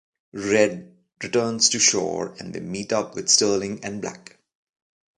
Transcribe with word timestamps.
Red 0.33 0.95
returns 1.21 1.69
to 1.69 1.77
shore 1.79 2.35
and 2.39 2.55
they 2.55 2.59
meet 2.59 2.91
up 2.91 3.13
with 3.13 3.29
Sterling 3.29 3.81
and 3.85 4.01
Black. 4.01 4.35